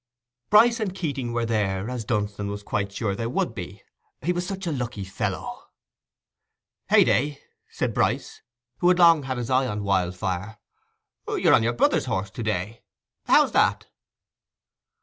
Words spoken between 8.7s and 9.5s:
who had long had